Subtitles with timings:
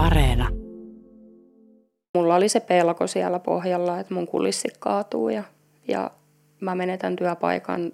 [0.00, 0.48] Areena.
[2.14, 5.42] Mulla oli se pelko siellä pohjalla, että mun kulissi kaatuu ja,
[5.88, 6.10] ja
[6.60, 7.92] mä menetän työpaikan,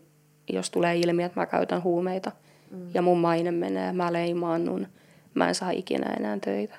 [0.52, 2.32] jos tulee ilmi, että mä käytän huumeita.
[2.70, 2.88] Mm.
[2.94, 4.86] Ja mun maine menee, mä leimaannun,
[5.34, 6.74] mä en saa ikinä enää töitä.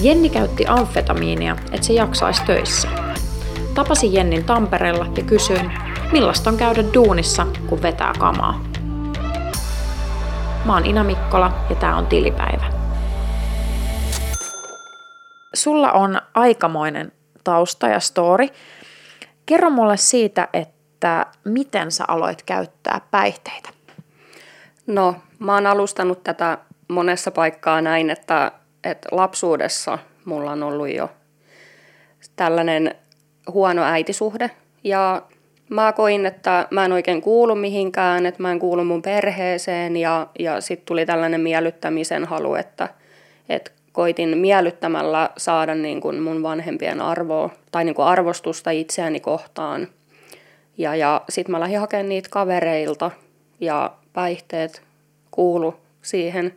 [0.00, 2.88] Jenni käytti amfetamiinia, että se jaksaisi töissä.
[3.74, 5.72] Tapasin Jennin Tampereella ja kysyin,
[6.12, 8.77] millaista on käydä duunissa, kun vetää kamaa.
[10.64, 12.72] Mä oon Ina Mikkola ja tää on Tilipäivä.
[15.54, 17.12] Sulla on aikamoinen
[17.44, 18.48] tausta ja story.
[19.46, 23.68] Kerro mulle siitä, että miten sä aloit käyttää päihteitä?
[24.86, 28.52] No, mä oon alustanut tätä monessa paikkaa näin, että,
[28.84, 31.10] että lapsuudessa mulla on ollut jo
[32.36, 32.94] tällainen
[33.52, 34.50] huono äitisuhde.
[34.84, 35.22] Ja
[35.70, 40.26] mä koin, että mä en oikein kuulu mihinkään, että mä en kuulu mun perheeseen ja,
[40.38, 42.88] ja sitten tuli tällainen miellyttämisen halu, että,
[43.48, 49.88] että koitin miellyttämällä saada niin kuin mun vanhempien arvoa tai niin kuin arvostusta itseäni kohtaan.
[50.78, 53.10] Ja, ja sitten mä lähdin hakemaan niitä kavereilta
[53.60, 54.82] ja päihteet
[55.30, 56.54] kuulu siihen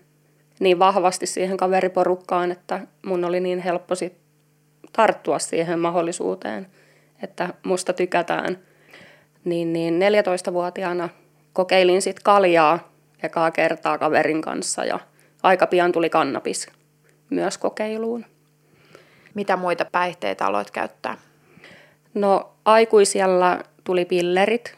[0.60, 4.14] niin vahvasti siihen kaveriporukkaan, että mun oli niin helppo sit
[4.94, 6.68] tarttua siihen mahdollisuuteen,
[7.24, 8.58] että musta tykätään.
[9.46, 11.10] Niin, niin 14-vuotiaana
[11.54, 12.92] kokeilin sitten kaljaa
[13.24, 15.00] ekaa kertaa kaverin kanssa ja
[15.44, 16.68] aika pian tuli kannabis
[17.30, 18.26] myös kokeiluun.
[19.34, 21.18] Mitä muita päihteitä aloit käyttää?
[22.14, 24.76] No aikuisella tuli pillerit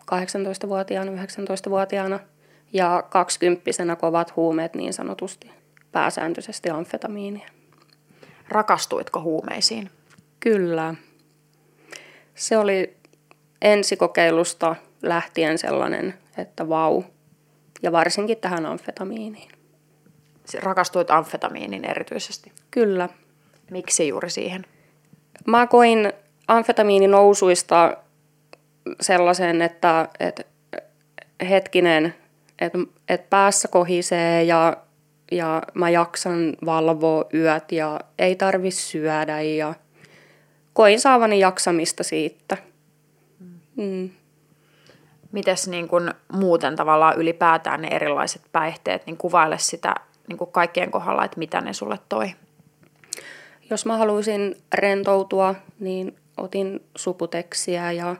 [0.00, 2.20] 18-vuotiaana, 19-vuotiaana
[2.72, 5.50] ja 20 kovat huumeet niin sanotusti,
[5.92, 7.48] pääsääntöisesti amfetamiinia.
[8.48, 9.90] Rakastuitko huumeisiin?
[10.40, 10.94] Kyllä.
[12.34, 12.96] Se oli
[13.62, 17.02] ensikokeilusta lähtien sellainen, että vau.
[17.82, 19.50] Ja varsinkin tähän amfetamiiniin.
[20.62, 22.52] Rakastuit amfetamiinin erityisesti?
[22.70, 23.08] Kyllä.
[23.70, 24.66] Miksi juuri siihen?
[25.46, 26.12] Mä koin
[26.48, 27.96] amfetamiinin nousuista
[29.00, 30.44] sellaisen, että, että
[31.48, 32.14] hetkinen,
[32.58, 32.78] että,
[33.08, 34.76] että päässä kohisee ja,
[35.32, 39.74] ja mä jaksan valvoa yöt ja ei tarvi syödä ja
[40.72, 42.56] koin saavani jaksamista siitä.
[43.78, 44.10] Mm.
[45.32, 49.94] Mites niin kun muuten tavallaan ylipäätään ne erilaiset päihteet, niin kuvaile sitä
[50.28, 52.30] niin kuin kaikkien kohdalla, että mitä ne sulle toi?
[53.70, 58.16] Jos mä haluaisin rentoutua, niin otin suputeksia ja,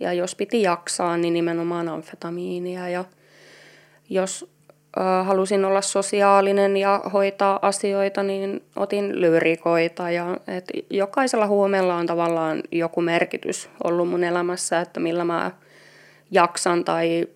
[0.00, 2.88] ja jos piti jaksaa, niin nimenomaan amfetamiinia.
[2.88, 3.04] Ja
[4.08, 4.50] jos
[5.24, 10.10] halusin olla sosiaalinen ja hoitaa asioita, niin otin lyrikoita.
[10.10, 15.50] Ja, et jokaisella huumeella on tavallaan joku merkitys ollut mun elämässä, että millä mä
[16.30, 17.26] jaksan tai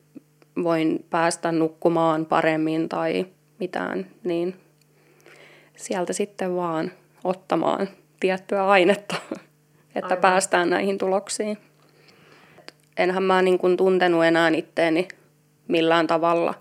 [0.62, 3.26] voin päästä nukkumaan paremmin tai
[3.58, 4.56] mitään, niin
[5.76, 6.92] sieltä sitten vaan
[7.24, 7.88] ottamaan
[8.20, 9.14] tiettyä ainetta,
[9.94, 10.18] että Aivan.
[10.18, 11.58] päästään näihin tuloksiin.
[12.96, 15.08] Enhän mä niin kuin tuntenut enää itteeni
[15.68, 16.54] millään tavalla,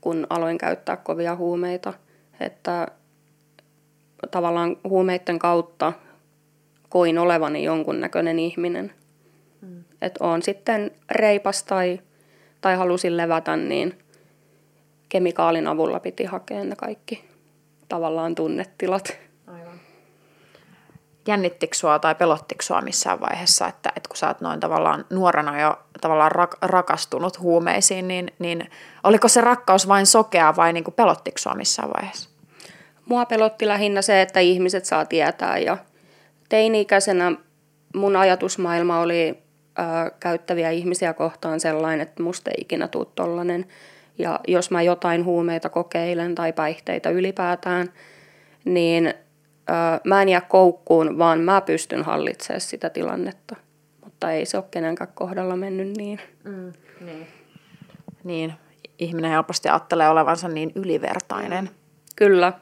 [0.00, 1.94] kun aloin käyttää kovia huumeita.
[2.40, 2.88] Että
[4.30, 5.92] tavallaan huumeiden kautta
[6.88, 8.92] koin olevani jonkunnäköinen ihminen.
[9.60, 9.84] Mm.
[10.02, 12.00] Että on sitten reipas tai,
[12.60, 13.98] tai halusin levätä, niin
[15.08, 17.24] kemikaalin avulla piti hakea ne kaikki
[17.88, 19.18] tavallaan tunnetilat.
[21.26, 25.60] Jännittikö sua tai pelottiko sua missään vaiheessa, että, että kun sä oot noin tavallaan nuorena
[25.60, 28.70] jo tavallaan rak, rakastunut huumeisiin, niin, niin
[29.04, 32.30] oliko se rakkaus vain sokea vai niin kuin pelottiko sua missään vaiheessa?
[33.06, 35.76] Mua pelotti lähinnä se, että ihmiset saa tietää ja
[36.48, 37.32] teini-ikäisenä
[37.94, 39.38] mun ajatusmaailma oli
[39.78, 39.82] ö,
[40.20, 43.06] käyttäviä ihmisiä kohtaan sellainen, että musta ei ikinä tule
[44.18, 47.92] ja jos mä jotain huumeita kokeilen tai päihteitä ylipäätään,
[48.64, 49.14] niin
[50.04, 53.56] mä en jää koukkuun, vaan mä pystyn hallitsemaan sitä tilannetta.
[54.04, 56.20] Mutta ei se ole kenenkään kohdalla mennyt niin.
[56.44, 57.26] Mm, niin.
[58.24, 58.54] niin.
[58.98, 61.70] Ihminen helposti ajattelee olevansa niin ylivertainen.
[62.16, 62.52] Kyllä.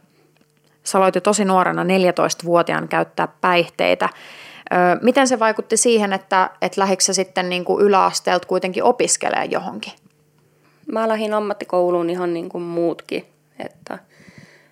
[0.85, 4.08] Sä aloit jo tosi nuorena 14-vuotiaan käyttää päihteitä.
[5.03, 9.93] Miten se vaikutti siihen, että, että lähikö sitten niin kuin yläasteelta kuitenkin opiskelee johonkin?
[10.93, 13.26] mä lähdin ammattikouluun ihan niin kuin muutkin,
[13.58, 13.99] että,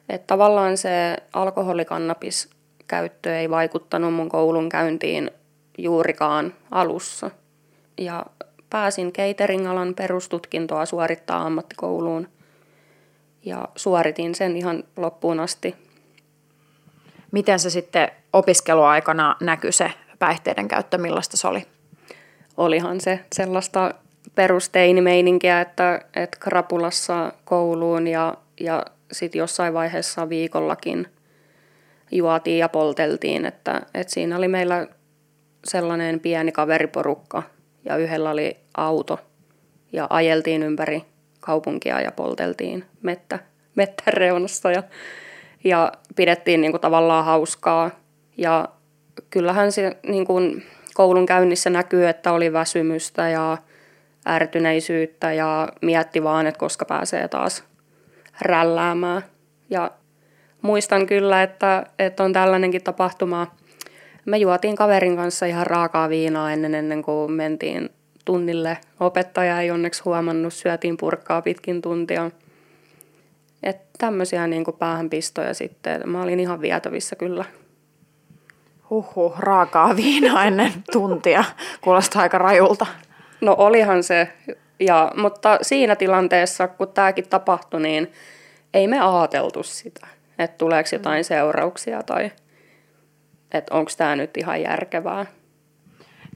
[0.09, 2.51] että tavallaan se alkoholikannabis
[2.89, 5.31] käyttö ei vaikuttanut mun koulun käyntiin
[5.79, 7.31] juurikaan alussa.
[7.99, 8.27] Ja
[8.71, 12.29] pääsin catering-alan perustutkintoa suorittaa ammattikouluun
[13.45, 15.75] ja suoritin sen ihan loppuun asti.
[17.33, 21.67] Miten se sitten opiskeluaikana näkyi se päihteiden käyttö, millaista se oli?
[22.57, 23.95] Olihan se sellaista
[24.35, 31.07] perusteinimeininkiä, että, että krapulassa kouluun ja, ja sitten jossain vaiheessa viikollakin
[32.11, 34.87] juotiin ja polteltiin, että, että siinä oli meillä
[35.65, 37.43] sellainen pieni kaveriporukka
[37.85, 39.21] ja yhdellä oli auto
[39.93, 41.03] ja ajeltiin ympäri
[41.41, 43.39] kaupunkia ja polteltiin mettä,
[43.75, 44.83] mettän reunassa ja,
[45.65, 47.91] ja pidettiin niin kuin tavallaan hauskaa.
[48.37, 48.69] Ja
[49.31, 53.59] kyllähän se niin kuin koulun käynnissä näkyy, että oli väsymystä ja
[54.29, 57.65] ärtyneisyyttä ja mietti vaan, että koska pääsee taas
[58.41, 59.23] rälläämään.
[59.71, 59.91] Ja
[60.63, 63.47] muistan kyllä, että, että on tällainenkin tapahtuma.
[64.25, 67.91] Me juotiin kaverin kanssa ihan raakaa viinaa ennen, ennen kuin mentiin
[68.25, 68.79] tunnille.
[69.01, 72.31] Opettaja ei onneksi huomannut, syötiin purkkaa pitkin tuntia.
[73.63, 76.03] Että tämmöisiä niin kuin päähänpistoja sitten.
[76.09, 77.45] Mä olin ihan vietävissä kyllä.
[78.91, 81.45] Huhhuh, raakaa viinaa ennen tuntia.
[81.81, 82.87] Kuulostaa aika rajulta.
[83.41, 84.29] No olihan se,
[84.81, 88.13] ja, mutta siinä tilanteessa, kun tämäkin tapahtui, niin
[88.75, 90.07] ei me ajateltu sitä,
[90.39, 92.31] että tuleeko jotain seurauksia tai
[93.53, 95.27] että onko tämä nyt ihan järkevää.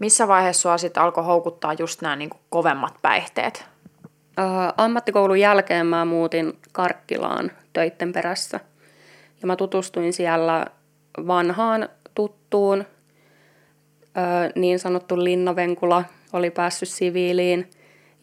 [0.00, 3.64] Missä vaiheessa sua sitten alkoi houkuttaa just nämä niinku kovemmat päihteet?
[4.36, 8.60] Ää, ammattikoulun jälkeen mä muutin Karkkilaan töitten perässä.
[9.40, 10.66] Ja mä tutustuin siellä
[11.26, 12.84] vanhaan tuttuun,
[14.14, 17.70] ää, niin sanottu Linnavenkula oli päässyt siviiliin.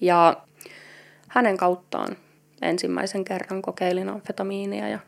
[0.02, 0.38] Ja
[1.28, 2.18] hänen kauttaan
[2.62, 5.00] ensimmäisen kerran kokeilin amfetamiinia ja,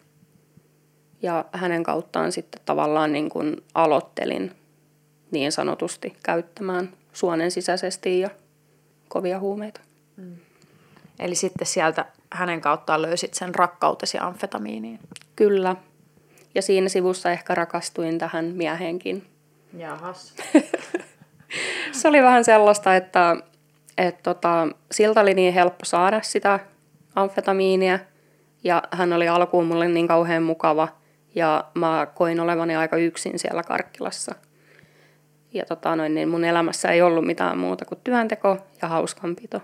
[1.22, 4.52] ja hänen kauttaan sitten tavallaan niin kuin aloittelin
[5.32, 8.30] niin sanotusti käyttämään suonen sisäisesti ja
[9.08, 9.82] kovia huumeita.
[10.18, 10.36] Mm.
[11.20, 15.00] Eli sitten sieltä hänen kauttaan löysit sen rakkautesi amfetamiiniin.
[15.36, 15.76] Kyllä.
[16.56, 19.28] Ja siinä sivussa ehkä rakastuin tähän mieheenkin.
[19.78, 20.34] Jahas.
[21.92, 23.38] Se oli vähän sellaista, että,
[23.98, 26.60] että tota, siltä oli niin helppo saada sitä
[27.16, 28.00] amfetamiinia.
[28.64, 30.88] Ja hän oli alkuun mulle niin kauhean mukava.
[31.36, 34.36] Ja mä koin olevani aika yksin siellä Karkkilassa–
[35.54, 39.62] ja tota noin, niin mun elämässä ei ollut mitään muuta kuin työnteko ja hauskanpito.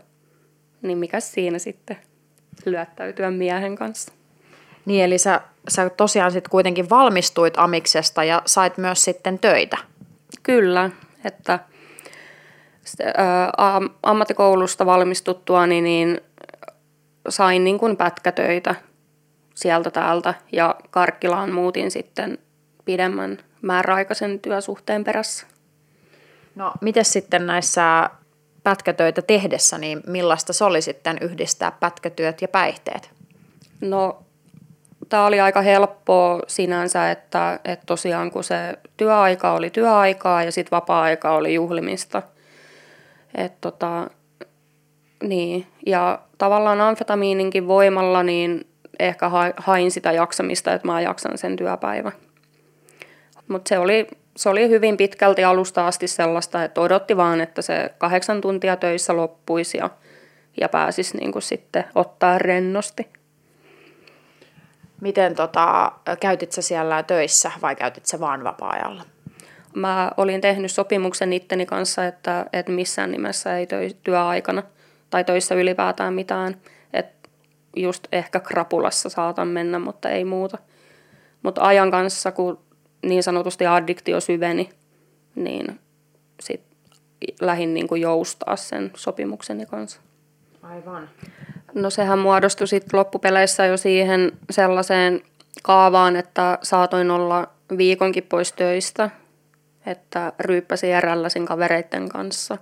[0.81, 1.97] Niin mikä siinä sitten
[2.65, 4.13] lyöttäytyä miehen kanssa.
[4.85, 9.77] Niin, eli sä, sä tosiaan sitten kuitenkin valmistuit Amiksesta ja sait myös sitten töitä.
[10.43, 10.89] Kyllä,
[11.25, 11.59] että
[14.03, 16.21] ammattikoulusta valmistuttua niin, niin
[17.29, 18.75] sain niin kuin pätkätöitä
[19.55, 22.37] sieltä täältä ja Karkkilaan muutin sitten
[22.85, 25.47] pidemmän määräaikaisen työsuhteen perässä.
[26.55, 28.09] No, miten sitten näissä
[28.63, 33.09] pätkätöitä tehdessä, niin millaista se oli sitten yhdistää pätkätyöt ja päihteet?
[33.81, 34.23] No,
[35.09, 40.71] tämä oli aika helppoa sinänsä, että, että tosiaan kun se työaika oli työaikaa ja sitten
[40.71, 42.21] vapaa-aika oli juhlimista.
[43.35, 44.09] Et tota,
[45.23, 45.67] niin.
[45.85, 48.67] Ja tavallaan amfetamiininkin voimalla niin
[48.99, 52.13] ehkä hain sitä jaksamista, että mä jaksan sen työpäivän.
[53.47, 54.07] Mutta se oli
[54.37, 59.15] se oli hyvin pitkälti alusta asti sellaista, että odotti vaan, että se kahdeksan tuntia töissä
[59.15, 59.89] loppuisi ja,
[60.61, 63.07] ja pääsisi niin kuin sitten ottaa rennosti.
[65.01, 69.03] Miten tota, käytit sä siellä töissä vai käytit sä vaan vapaa-ajalla?
[69.77, 74.63] Mä olin tehnyt sopimuksen itteni kanssa, että, että missään nimessä ei töi, työaikana
[75.09, 76.55] tai töissä ylipäätään mitään.
[76.93, 77.29] Että
[77.75, 80.57] just ehkä krapulassa saatan mennä, mutta ei muuta.
[81.43, 82.59] Mutta ajan kanssa, kun
[83.05, 84.69] niin sanotusti addiktio syveni,
[85.35, 85.79] niin
[86.39, 86.61] sit
[87.41, 90.01] lähin niin kuin joustaa sen sopimukseni kanssa.
[90.61, 91.09] Aivan.
[91.73, 95.21] No sehän muodostui sitten loppupeleissä jo siihen sellaiseen
[95.63, 99.09] kaavaan, että saatoin olla viikonkin pois töistä,
[99.87, 102.57] että ryyppäsin ja rälläsin kavereiden kanssa.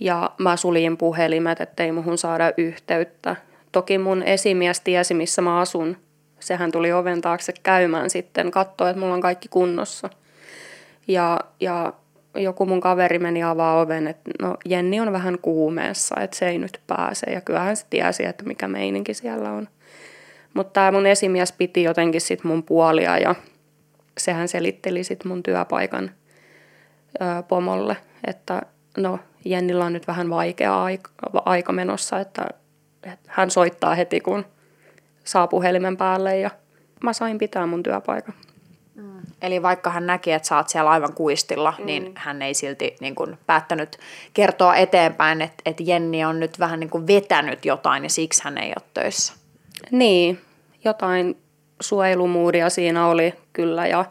[0.00, 3.36] Ja mä suljin puhelimet, ettei muhun saada yhteyttä.
[3.72, 5.96] Toki mun esimies tiesi, missä mä asun,
[6.40, 10.10] sehän tuli oven taakse käymään sitten, katsoi, että mulla on kaikki kunnossa.
[11.08, 11.92] Ja, ja
[12.34, 16.58] joku mun kaveri meni avaa oven, että no Jenni on vähän kuumeessa, että se ei
[16.58, 17.30] nyt pääse.
[17.30, 19.68] Ja kyllähän se tiesi, että mikä meininki siellä on.
[20.54, 23.34] Mutta tämä mun esimies piti jotenkin sit mun puolia ja
[24.18, 26.10] sehän selitteli sit mun työpaikan
[27.14, 27.96] ö, pomolle,
[28.26, 28.62] että
[28.96, 31.10] no Jennillä on nyt vähän vaikea aika,
[31.44, 32.46] aika menossa, että,
[33.02, 34.44] että hän soittaa heti kun–
[35.28, 36.50] saa puhelimen päälle ja
[37.02, 38.34] mä sain pitää mun työpaikan.
[38.94, 39.20] Mm.
[39.42, 41.86] Eli vaikka hän näki, että sä oot siellä aivan kuistilla, mm.
[41.86, 43.98] niin hän ei silti niin kuin, päättänyt
[44.34, 48.58] kertoa eteenpäin, että, että Jenni on nyt vähän niin kuin vetänyt jotain ja siksi hän
[48.58, 49.32] ei ole töissä.
[49.90, 50.40] Niin,
[50.84, 51.36] jotain
[51.80, 54.04] suojelumuudia siinä oli kyllä ja,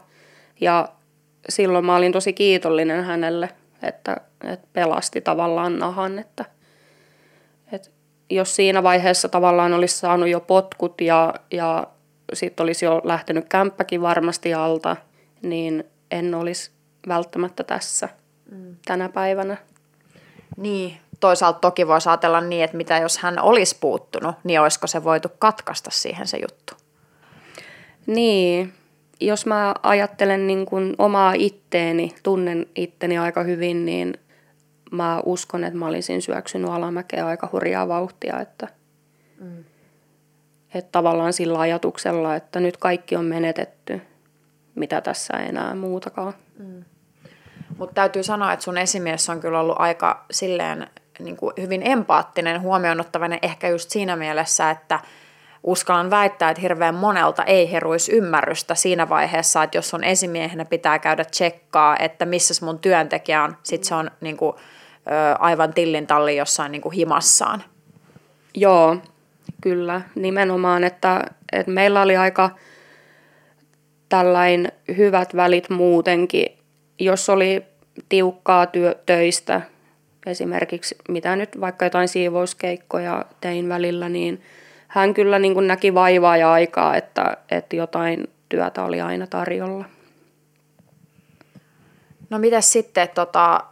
[0.60, 0.88] ja
[1.48, 3.48] silloin mä olin tosi kiitollinen hänelle,
[3.82, 6.44] että, että pelasti tavallaan nahan, että,
[7.72, 7.92] Et
[8.30, 11.86] jos siinä vaiheessa tavallaan olisi saanut jo potkut ja, ja
[12.32, 14.96] sitten olisi jo lähtenyt kämppäkin varmasti alta,
[15.42, 16.70] niin en olisi
[17.08, 18.08] välttämättä tässä
[18.50, 18.76] mm.
[18.84, 19.56] tänä päivänä.
[20.56, 25.04] Niin, toisaalta toki voisi ajatella niin, että mitä jos hän olisi puuttunut, niin olisiko se
[25.04, 26.74] voitu katkaista siihen se juttu?
[28.06, 28.74] Niin,
[29.20, 34.14] jos mä ajattelen niin kuin omaa itteeni, tunnen itteni aika hyvin, niin
[34.90, 38.68] mä uskon, että mä olisin syöksynyt alamäkeä aika hurjaa vauhtia, että,
[39.40, 39.64] mm.
[40.74, 44.00] että tavallaan sillä ajatuksella, että nyt kaikki on menetetty,
[44.74, 46.32] mitä tässä ei enää muutakaan.
[46.58, 46.84] Mm.
[47.78, 50.86] Mutta täytyy sanoa, että sun esimies on kyllä ollut aika silleen
[51.18, 55.00] niin kuin hyvin empaattinen, huomioon ottavainen ehkä just siinä mielessä, että
[55.62, 60.98] uskallan väittää, että hirveän monelta ei heruisi ymmärrystä siinä vaiheessa, että jos on esimiehenä pitää
[60.98, 64.56] käydä tsekkaa, että missä mun työntekijä on, sit se on niin kuin,
[65.38, 67.64] aivan tillin talli jossain niin himassaan.
[68.54, 68.96] Joo,
[69.60, 72.50] kyllä, nimenomaan, että, että meillä oli aika
[74.08, 76.46] tällain hyvät välit muutenkin.
[76.98, 77.62] Jos oli
[78.08, 79.62] tiukkaa työ, töistä,
[80.26, 84.42] esimerkiksi mitä nyt vaikka jotain siivouskeikkoja tein välillä, niin
[84.88, 89.84] hän kyllä niin kuin näki vaivaa ja aikaa, että, että jotain työtä oli aina tarjolla.
[92.30, 93.64] No mitäs sitten, tota,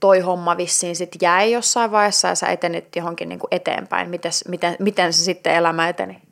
[0.00, 4.10] toi homma vissiin sitten jäi jossain vaiheessa ja sä etenit johonkin niin kuin eteenpäin.
[4.10, 6.22] Mites, miten, miten se sitten elämä eteni?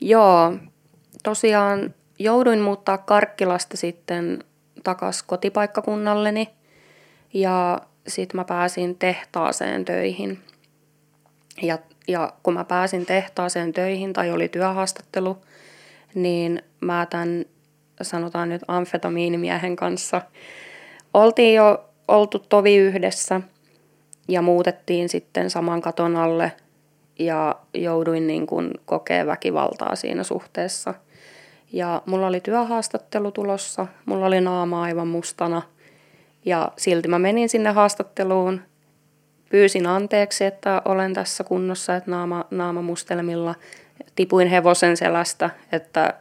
[0.00, 0.52] Joo,
[1.22, 4.44] tosiaan jouduin muuttaa Karkkilasta sitten
[4.84, 6.48] takas kotipaikkakunnalleni
[7.34, 10.38] ja sitten mä pääsin tehtaaseen töihin.
[11.62, 15.38] Ja, ja kun mä pääsin tehtaaseen töihin tai oli työhaastattelu,
[16.14, 17.44] niin mä tämän
[18.02, 20.22] sanotaan nyt amfetamiinimiehen kanssa
[21.14, 23.40] oltiin jo oltu tovi yhdessä
[24.28, 26.52] ja muutettiin sitten saman katon alle
[27.18, 30.94] ja jouduin niin kuin kokea väkivaltaa siinä suhteessa.
[31.72, 35.62] Ja mulla oli työhaastattelu tulossa, mulla oli naama aivan mustana
[36.44, 38.60] ja silti mä menin sinne haastatteluun,
[39.50, 43.54] pyysin anteeksi, että olen tässä kunnossa, että naama, naama mustelmilla.
[44.14, 46.14] Tipuin hevosen selästä, että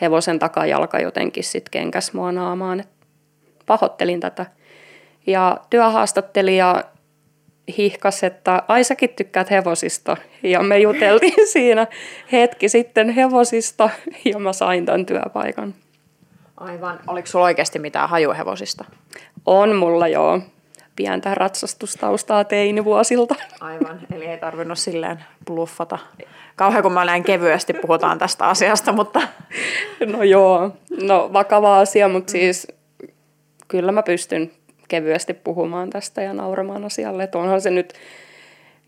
[0.00, 2.80] hevosen takajalka jotenkin sitten kenkäs mua naamaan.
[2.80, 2.88] Et
[3.66, 4.46] pahoittelin tätä.
[5.26, 6.84] Ja työhaastattelija
[7.78, 10.16] hihkas, että ai säkin tykkäät hevosista.
[10.42, 11.86] Ja me juteltiin siinä
[12.32, 13.90] hetki sitten hevosista
[14.24, 15.74] ja mä sain tämän työpaikan.
[16.56, 17.00] Aivan.
[17.06, 18.84] Oliko sulla oikeasti mitään hajuhevosista?
[19.46, 20.40] On mulla joo.
[20.96, 23.34] Pientä ratsastustaustaa teinivuosilta.
[23.60, 25.98] Aivan, eli ei tarvinnut silleen bluffata.
[26.56, 29.22] Kauhean kun mä näin kevyesti puhutaan tästä asiasta, mutta...
[30.06, 30.70] No joo,
[31.02, 32.68] no vakava asia, mutta siis
[33.68, 34.50] kyllä mä pystyn
[34.88, 37.24] kevyesti puhumaan tästä ja nauramaan asialle.
[37.24, 37.92] Että onhan se nyt,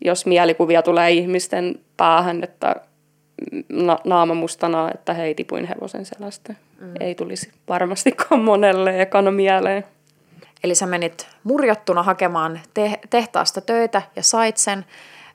[0.05, 2.75] jos mielikuvia tulee ihmisten päähän, että
[3.69, 6.55] na- naama mustana, että hei, tipuin hevosen selästä.
[6.79, 6.93] Mm.
[6.99, 9.83] Ei tulisi varmastikaan monelle ekana mieleen.
[10.63, 14.85] Eli sä menit murjottuna hakemaan te- tehtaasta töitä ja sait sen.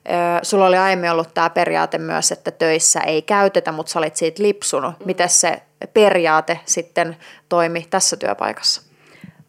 [0.07, 4.15] Ö, sulla oli aiemmin ollut tämä periaate myös, että töissä ei käytetä, mutta sä olit
[4.15, 4.99] siitä lipsunut.
[4.99, 5.05] Mm.
[5.05, 5.61] Miten se
[5.93, 7.17] periaate sitten
[7.49, 8.81] toimi tässä työpaikassa?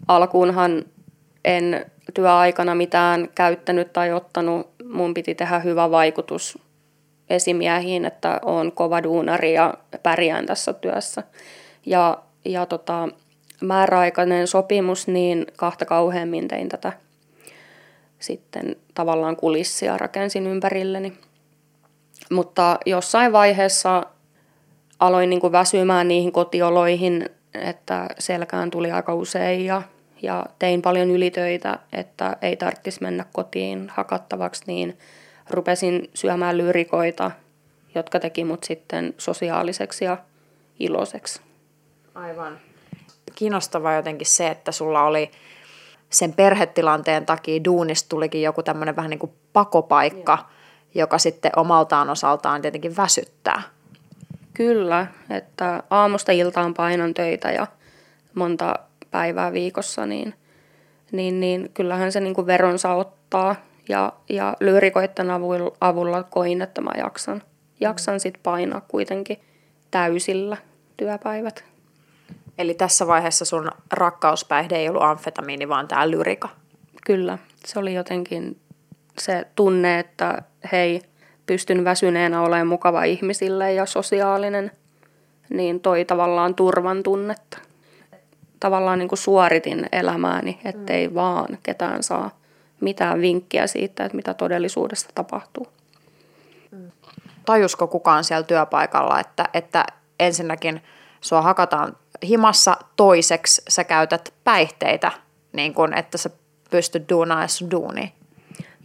[0.09, 0.85] Alkuunhan
[1.45, 4.71] en työaikana mitään käyttänyt tai ottanut.
[4.85, 6.59] Mun piti tehdä hyvä vaikutus
[7.31, 11.23] esimiehiin, että on kova duunari ja pärjään tässä työssä.
[11.87, 13.09] Ja, ja tota,
[13.63, 16.93] määräaikainen sopimus, niin kahta kauheammin tein tätä
[18.23, 21.13] sitten tavallaan kulissia rakensin ympärilleni.
[22.31, 24.07] Mutta jossain vaiheessa
[25.01, 29.83] aloin niin kuin väsymään niihin kotioloihin, että selkään tuli aika usein ja,
[30.23, 34.99] ja tein paljon ylitöitä, että ei tarvitsisi mennä kotiin hakattavaksi, niin
[35.51, 37.31] rupesin syömään lyrikoita,
[37.95, 40.17] jotka teki mut sitten sosiaaliseksi ja
[40.81, 41.41] iloiseksi.
[42.15, 42.72] Aivan.
[43.35, 45.31] Kiinnostavaa jotenkin se, että sulla oli
[46.11, 50.45] sen perhetilanteen takia duunista tulikin joku tämmöinen vähän niin kuin pakopaikka, ja.
[51.01, 53.63] joka sitten omaltaan osaltaan tietenkin väsyttää.
[54.55, 57.67] Kyllä, että aamusta iltaan painon töitä ja
[58.35, 58.75] monta
[59.11, 60.35] päivää viikossa, niin,
[61.13, 63.57] niin, niin kyllähän se niin kuin veronsa ottaa.
[63.89, 67.43] Ja, ja lyrikoitten avulla, avulla koin, että mä jaksan,
[67.81, 69.41] jaksan sit painaa kuitenkin
[69.91, 70.57] täysillä
[70.97, 71.72] työpäivät.
[72.59, 76.49] Eli tässä vaiheessa sun rakkauspäihde ei ollut amfetamiini, vaan tämä lyrika.
[77.07, 78.61] Kyllä, se oli jotenkin
[79.19, 80.43] se tunne, että
[80.73, 81.03] hei,
[81.47, 84.71] pystyn väsyneenä olemaan mukava ihmisille ja sosiaalinen,
[85.49, 87.59] niin toi tavallaan turvan tunnetta.
[88.61, 91.15] Tavallaan niin kuin suoritin elämääni, ettei mm.
[91.15, 92.31] vaan ketään saa
[92.81, 95.67] mitään vinkkiä siitä, että mitä todellisuudessa tapahtuu.
[97.47, 99.85] Tajusko kukaan siellä työpaikalla, että, että
[100.21, 100.83] ensinnäkin
[101.23, 101.97] sua hakataan
[102.29, 105.13] himassa, toiseksi sä käytät päihteitä,
[105.53, 106.31] niin kun, että sä
[106.71, 108.13] pystyt duunaamaan sun duuni?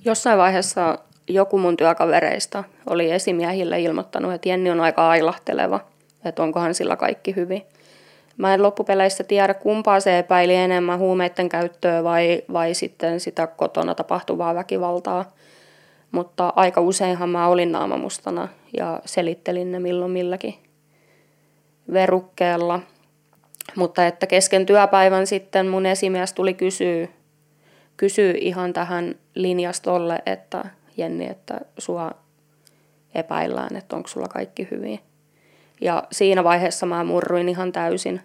[0.05, 5.79] Jossain vaiheessa joku mun työkavereista oli esimiehille ilmoittanut, että Jenni on aika ailahteleva,
[6.25, 7.63] että onkohan sillä kaikki hyvin.
[8.37, 13.95] Mä en loppupeleissä tiedä, kumpaa se epäili enemmän huumeiden käyttöä vai, vai sitten sitä kotona
[13.95, 15.25] tapahtuvaa väkivaltaa.
[16.11, 20.66] Mutta aika useinhan mä olin naamamustana ja selittelin ne milloin milläkin
[21.93, 22.79] verukkeella.
[23.75, 27.07] Mutta että kesken työpäivän sitten mun esimies tuli kysyä,
[27.97, 30.65] kysyä ihan tähän linjastolle, että
[30.97, 32.11] Jenni, että sua
[33.15, 34.99] epäillään, että onko sulla kaikki hyvin.
[35.81, 38.21] Ja siinä vaiheessa mä murruin ihan täysin.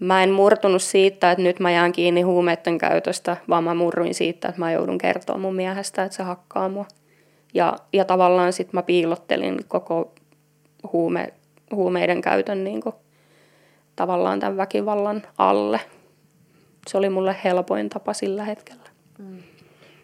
[0.00, 4.48] Mä en murtunut siitä, että nyt mä jään kiinni huumeiden käytöstä, vaan mä murruin siitä,
[4.48, 6.86] että mä joudun kertoa mun miehestä, että se hakkaa mua.
[7.54, 10.12] Ja, ja tavallaan sitten mä piilottelin koko
[10.92, 11.32] huume,
[11.72, 12.94] huumeiden käytön niin kuin,
[13.96, 15.80] tavallaan tämän väkivallan alle.
[16.88, 18.88] Se oli mulle helpoin tapa sillä hetkellä.
[19.18, 19.42] Mm.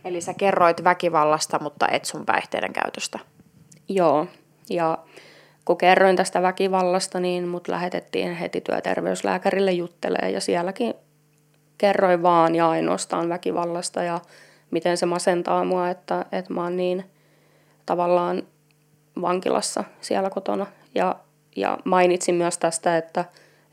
[0.04, 3.18] Eli sä kerroit väkivallasta, mutta et sun päihteiden käytöstä.
[3.88, 4.26] Joo,
[4.71, 4.99] ja
[5.64, 10.94] kun kerroin tästä väkivallasta, niin mut lähetettiin heti työterveyslääkärille juttelee ja sielläkin
[11.78, 14.21] kerroin vaan ja ainoastaan väkivallasta ja
[14.71, 17.04] miten se masentaa mua, että, että mä oon niin
[17.87, 18.42] tavallaan
[19.21, 20.66] vankilassa siellä kotona.
[20.94, 21.16] Ja,
[21.57, 23.25] ja mainitsin myös tästä, että,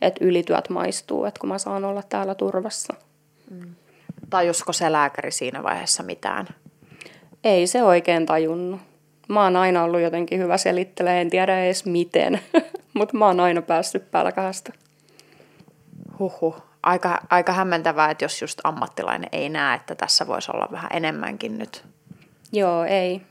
[0.01, 2.93] että ylityöt maistuu, että kun mä saan olla täällä turvassa.
[3.49, 3.75] Mm.
[4.29, 6.47] Tajusko se lääkäri siinä vaiheessa mitään?
[7.43, 8.81] Ei se oikein tajunnut.
[9.27, 12.39] Mä oon aina ollut jotenkin hyvä selittelee, en tiedä edes miten,
[12.93, 14.73] mutta mä oon aina päässyt pälkähästä.
[16.19, 16.61] Huhhuh.
[16.83, 21.57] Aika, aika hämmentävää, että jos just ammattilainen ei näe, että tässä voisi olla vähän enemmänkin
[21.57, 21.85] nyt.
[22.51, 23.21] Joo, ei.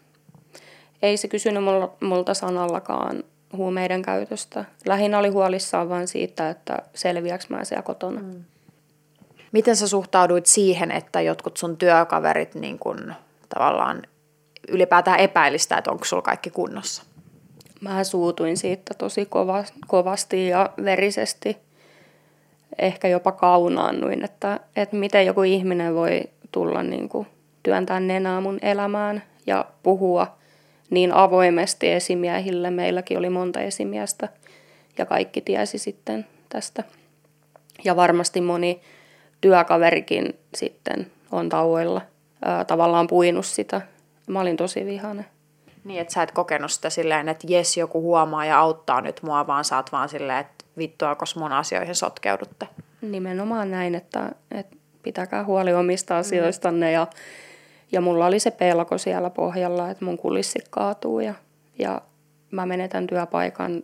[1.03, 1.63] Ei se kysynyt
[2.01, 3.25] multa sanallakaan
[3.57, 4.65] huumeiden käytöstä.
[4.87, 8.21] Lähinnä oli huolissaan vain siitä, että selviäks mä siellä kotona.
[8.21, 8.45] Mm.
[9.53, 13.15] Miten sä suhtauduit siihen, että jotkut sun työkaverit niin kun,
[13.49, 14.03] tavallaan
[14.69, 17.03] ylipäätään epäilistä, että onko sulla kaikki kunnossa?
[17.81, 21.57] Mä suutuin siitä tosi kova, kovasti ja verisesti.
[22.79, 27.27] Ehkä jopa kaunaannuin, että, että miten joku ihminen voi tulla niin kuin,
[27.63, 30.40] työntää nenää mun elämään ja puhua
[30.91, 32.71] niin avoimesti esimiehille.
[32.71, 34.29] Meilläkin oli monta esimiestä
[34.99, 36.85] ja kaikki tiesi sitten tästä.
[37.85, 38.81] Ja varmasti moni
[39.41, 42.03] työkaverikin sitten on tauoilla
[42.45, 43.81] ää, tavallaan puinut sitä.
[44.27, 45.25] Mä olin tosi vihane.
[45.85, 49.47] Niin, että sä et kokenut sitä silleen, että jes, joku huomaa ja auttaa nyt mua,
[49.47, 52.69] vaan sä oot vaan silleen, että vittua, koska mun asioihin sotkeudutte.
[53.03, 56.93] Nimenomaan näin, että, että pitäkää huoli omista asioistanne mm.
[57.93, 61.35] Ja, mulla oli se pelko siellä pohjalla, että mun kulissi kaatuu ja,
[61.79, 62.03] ja
[62.51, 63.83] mä menetän työpaikan,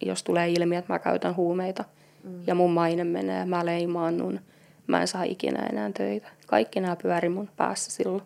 [0.00, 1.84] jos tulee ilmi, että mä käytän huumeita
[2.24, 2.42] mm.
[2.46, 4.40] ja mun maine menee, mä leimaannun–
[4.88, 6.28] mä en saa ikinä enää töitä.
[6.46, 8.22] Kaikki nämä pyöri mun päässä silloin.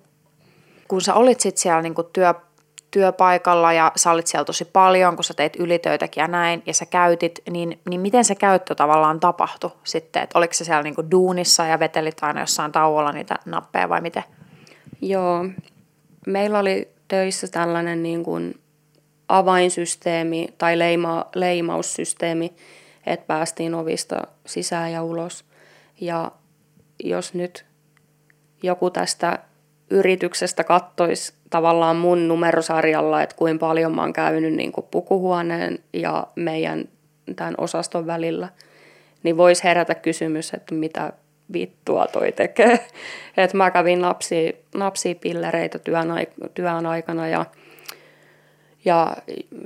[0.89, 2.35] Kun sä olit sit siellä niinku työ,
[2.91, 6.87] työpaikalla ja sä olit siellä tosi paljon, kun sä teit ylitöitäkin ja näin, ja sä
[6.87, 10.23] käytit, niin, niin miten se käyttö tavallaan tapahtui sitten?
[10.23, 14.25] Et oliko se siellä niinku duunissa ja vetelit aina jossain tauolla niitä nappeja vai miten?
[15.03, 15.47] Joo,
[16.27, 18.61] meillä oli töissä tällainen niin kuin
[19.29, 22.53] avainsysteemi tai leima, leimaussysteemi,
[23.07, 25.45] että päästiin ovista sisään ja ulos.
[26.01, 26.33] Ja
[27.05, 27.65] jos nyt
[28.63, 29.39] joku tästä
[29.91, 36.27] yrityksestä kattoisi tavallaan mun numerosarjalla, että kuinka paljon mä oon käynyt niin kuin pukuhuoneen ja
[36.37, 36.85] meidän
[37.37, 38.49] tämän osaston välillä,
[39.23, 41.13] niin voisi herätä kysymys, että mitä
[41.53, 42.87] vittua toi tekee.
[43.37, 46.09] että mä kävin napsi, napsipillereitä työn,
[46.55, 47.47] työn aikana ja,
[48.85, 49.17] ja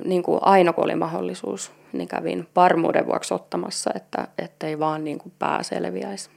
[0.04, 5.18] niin kuin aina kun oli mahdollisuus, niin kävin varmuuden vuoksi ottamassa, että ettei vaan niin
[5.18, 6.30] kuin pää selviäisi.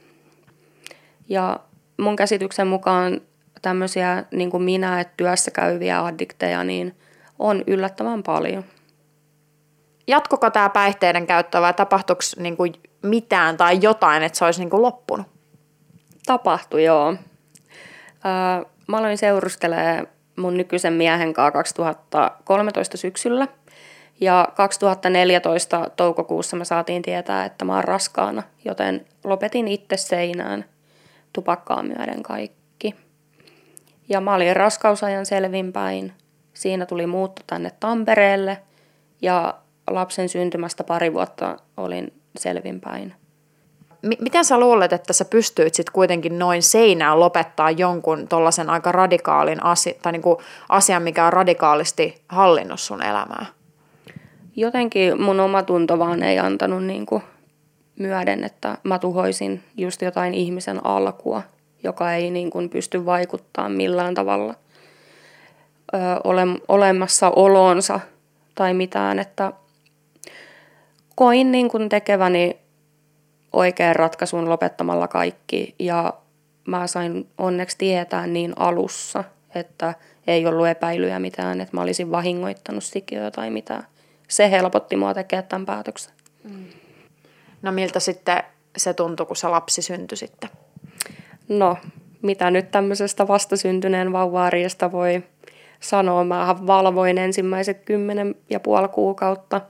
[1.28, 1.60] Ja
[1.98, 3.20] mun käsityksen mukaan
[3.62, 6.96] tämmöisiä niin kuin minä, että työssä käyviä addikteja, niin
[7.38, 8.64] on yllättävän paljon.
[10.06, 14.70] Jatkuko tämä päihteiden käyttö vai tapahtuiko niin kuin mitään tai jotain, että se olisi niin
[14.70, 15.26] kuin loppunut?
[16.30, 17.14] Tapahtui, joo.
[18.86, 23.48] mä aloin seurustelemaan mun nykyisen miehen kanssa 2013 syksyllä.
[24.20, 30.64] Ja 2014 toukokuussa me saatiin tietää, että mä oon raskaana, joten lopetin itse seinään–
[31.32, 32.94] tupakkaa myöden kaikki.
[34.08, 36.12] Ja mä olin raskausajan selvinpäin.
[36.54, 38.58] Siinä tuli muutto tänne Tampereelle
[39.22, 39.54] ja
[39.90, 43.19] lapsen syntymästä pari vuotta olin selvinpäin.
[44.02, 49.64] Miten sä luulet, että sä pystyit sitten kuitenkin noin seinään lopettaa jonkun tollaisen aika radikaalin
[49.64, 53.46] asi- tai niinku asian, mikä on radikaalisti hallinnut sun elämää?
[54.56, 57.22] Jotenkin mun oma tunto vaan ei antanut niinku
[57.98, 61.42] myöden, että mä tuhoisin just jotain ihmisen alkua,
[61.84, 64.54] joka ei niin kuin pysty vaikuttaa millään tavalla
[65.94, 68.00] ö, ole, olemassa olonsa
[68.54, 69.52] tai mitään, että
[71.14, 72.58] koin niin kuin tekeväni
[73.52, 76.14] oikean ratkaisun lopettamalla kaikki ja
[76.66, 79.94] mä sain onneksi tietää niin alussa, että
[80.26, 83.86] ei ollut epäilyjä mitään, että mä olisin vahingoittanut sikiöä tai mitään.
[84.28, 86.12] Se helpotti mua tekemään tämän päätöksen.
[86.44, 86.64] Mm.
[87.62, 88.42] No miltä sitten
[88.76, 90.50] se tuntui, kun se lapsi syntyi sitten?
[91.48, 91.76] No,
[92.22, 95.22] mitä nyt tämmöisestä vastasyntyneen vauvaariesta voi
[95.80, 96.24] sanoa.
[96.24, 99.60] Mä valvoin ensimmäiset kymmenen ja puoli kuukautta.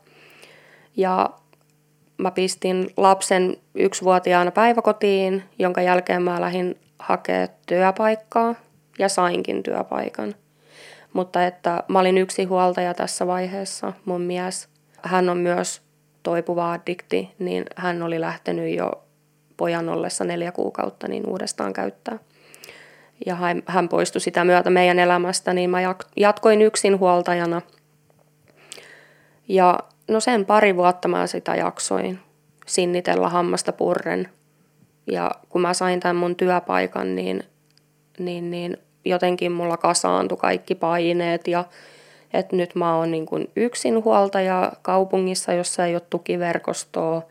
[0.96, 1.30] Ja
[2.20, 8.54] mä pistin lapsen yksivuotiaana päiväkotiin, jonka jälkeen mä lähdin hakea työpaikkaa
[8.98, 10.34] ja sainkin työpaikan.
[11.12, 14.68] Mutta että mä olin yksi huoltaja tässä vaiheessa, mun mies.
[15.02, 15.82] Hän on myös
[16.22, 18.90] toipuva addikti, niin hän oli lähtenyt jo
[19.56, 22.18] pojan ollessa neljä kuukautta niin uudestaan käyttää.
[23.26, 23.34] Ja
[23.66, 25.78] hän, poistui sitä myötä meidän elämästä, niin mä
[26.16, 27.62] jatkoin yksin huoltajana.
[29.48, 29.78] Ja
[30.10, 32.18] no sen pari vuotta mä sitä jaksoin
[32.66, 34.28] sinnitellä hammasta purren.
[35.06, 37.44] Ja kun mä sain tämän mun työpaikan, niin,
[38.18, 41.64] niin, niin jotenkin mulla kasaantui kaikki paineet ja
[42.32, 47.22] että nyt mä oon niin kuin yksinhuoltaja kaupungissa, jossa ei ole tukiverkostoa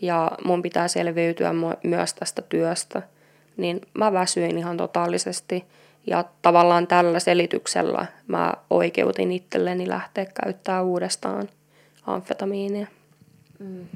[0.00, 1.50] ja mun pitää selviytyä
[1.82, 3.02] myös tästä työstä.
[3.56, 5.64] Niin mä väsyin ihan totaalisesti
[6.06, 11.48] ja tavallaan tällä selityksellä mä oikeutin itselleni lähteä käyttämään uudestaan
[12.06, 12.86] amfetamiinia.
[13.58, 13.86] Mm.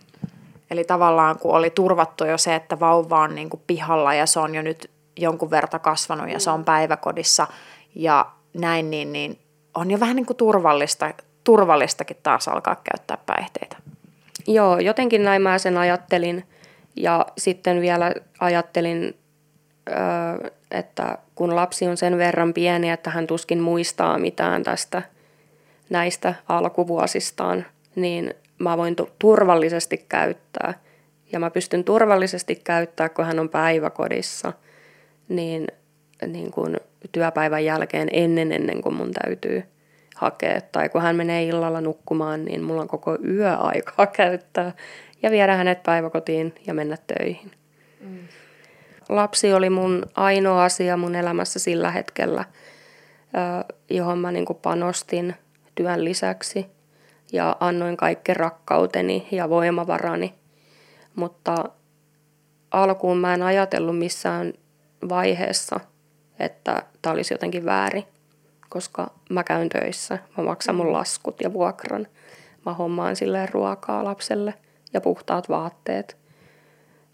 [0.71, 4.41] Eli tavallaan kun oli turvattu jo se, että vauva on niin kuin pihalla ja se
[4.41, 7.47] on jo nyt jonkun verta kasvanut ja se on päiväkodissa
[7.95, 9.39] ja näin, niin, niin
[9.75, 11.15] on jo vähän niin kuin turvallista,
[11.45, 13.77] turvallistakin taas alkaa käyttää päihteitä.
[14.47, 16.45] Joo, jotenkin näin mä sen ajattelin.
[16.97, 19.17] Ja sitten vielä ajattelin,
[20.71, 25.03] että kun lapsi on sen verran pieni, että hän tuskin muistaa mitään tästä
[25.91, 30.75] näistä alkuvuosistaan, niin mä voin turvallisesti käyttää.
[31.33, 34.53] Ja mä pystyn turvallisesti käyttää, kun hän on päiväkodissa,
[35.29, 35.67] niin,
[36.27, 36.77] niin kun
[37.13, 39.63] työpäivän jälkeen ennen ennen kuin mun täytyy
[40.15, 40.61] hakea.
[40.61, 44.73] Tai kun hän menee illalla nukkumaan, niin mulla on koko yö aikaa käyttää
[45.23, 47.51] ja viedä hänet päiväkotiin ja mennä töihin.
[48.01, 48.19] Mm.
[49.09, 52.45] Lapsi oli mun ainoa asia mun elämässä sillä hetkellä,
[53.91, 55.35] johon mä niin panostin
[55.75, 56.67] työn lisäksi
[57.35, 60.35] ja annoin kaikki rakkauteni ja voimavarani.
[61.15, 61.65] Mutta
[62.71, 64.53] alkuun mä en ajatellut missään
[65.09, 65.81] vaiheessa–
[66.39, 68.05] että tämä olisi jotenkin väärin,
[68.69, 72.07] koska mä käyn töissä, mä maksan mun laskut ja vuokran,
[72.67, 74.55] mä hommaan silleen ruokaa lapselle
[74.93, 76.17] ja puhtaat vaatteet.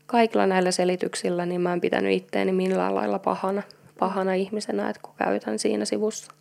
[0.07, 3.63] Kaikilla näillä selityksillä niin mä en pitänyt itteeni millään lailla pahana,
[3.99, 6.33] pahana ihmisenä, että kun käytän siinä sivussa.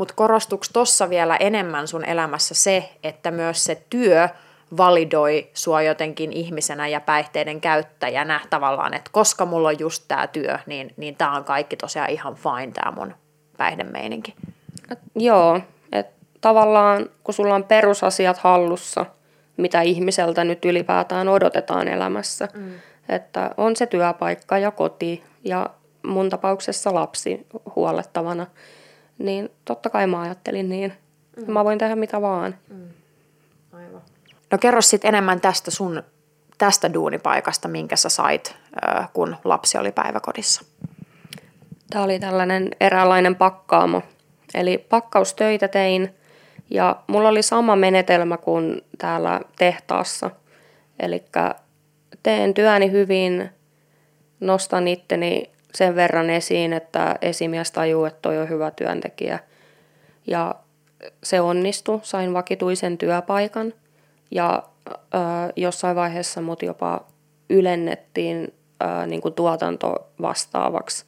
[0.00, 4.28] Mutta korostuuko tuossa vielä enemmän sun elämässä se, että myös se työ–
[4.76, 10.58] validoi sua jotenkin ihmisenä ja päihteiden käyttäjänä tavallaan, että koska mulla on just tämä työ,
[10.66, 13.14] niin, niin tämä on kaikki tosiaan ihan fine tämä mun
[13.56, 14.34] päihdemeininki.
[15.14, 15.60] Joo,
[15.92, 19.06] että tavallaan kun sulla on perusasiat hallussa,
[19.56, 22.72] mitä ihmiseltä nyt ylipäätään odotetaan elämässä, mm.
[23.08, 25.70] että on se työpaikka ja koti ja
[26.02, 28.46] mun tapauksessa lapsi huolettavana,
[29.20, 30.92] niin totta kai mä ajattelin niin.
[31.36, 31.52] Mm.
[31.52, 32.54] Mä voin tehdä mitä vaan.
[32.68, 32.88] Mm.
[33.72, 34.02] Aivan.
[34.50, 36.02] No kerro sitten enemmän tästä sun
[36.58, 38.56] tästä duunipaikasta, minkä sä sait,
[39.12, 40.64] kun lapsi oli päiväkodissa.
[41.90, 44.02] Tämä oli tällainen eräänlainen pakkaamo.
[44.54, 46.14] Eli pakkaustöitä tein
[46.70, 50.30] ja mulla oli sama menetelmä kuin täällä tehtaassa.
[51.00, 51.24] Eli
[52.22, 53.50] teen työni hyvin,
[54.40, 59.38] nostan itteni sen verran esiin, että esimies tajuu, että toi on hyvä työntekijä.
[60.26, 60.54] Ja
[61.22, 63.72] se onnistui, sain vakituisen työpaikan–
[64.30, 65.18] ja ö,
[65.56, 67.00] jossain vaiheessa mut jopa
[67.50, 71.04] ylennettiin ö, niin kuin tuotanto vastaavaksi.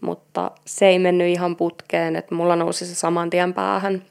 [0.00, 4.02] Mutta se ei mennyt ihan putkeen, että mulla nousi se saman tien päähän.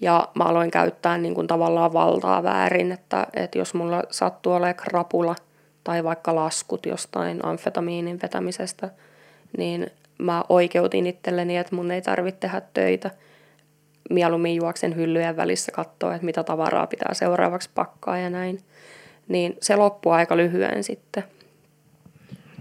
[0.00, 4.74] Ja mä aloin käyttää niin kuin tavallaan valtaa väärin, että, että jos mulla sattuu olemaan
[4.74, 5.34] krapula
[5.84, 8.90] tai vaikka laskut jostain amfetamiinin vetämisestä,
[9.58, 13.10] niin mä oikeutin itselleni, että mun ei tarvitse tehdä töitä–
[14.10, 18.60] mieluummin juoksen hyllyjen välissä katsoa, että mitä tavaraa pitää seuraavaksi pakkaa ja näin.
[19.28, 21.24] niin se loppui aika lyhyen sitten.